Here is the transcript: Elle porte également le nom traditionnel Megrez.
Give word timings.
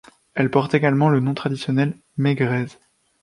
Elle 0.33 0.49
porte 0.49 0.73
également 0.73 1.09
le 1.11 1.19
nom 1.19 1.35
traditionnel 1.35 1.95
Megrez. 2.17 2.65